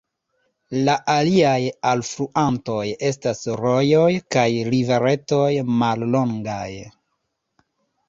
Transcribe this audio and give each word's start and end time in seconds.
La 0.87 0.95
aliaj 1.15 1.57
alfluantoj 1.89 2.81
estas 3.11 3.45
rojoj 3.61 4.09
kaj 4.39 4.49
riveretoj 4.73 5.47
mallongaj. 5.85 6.69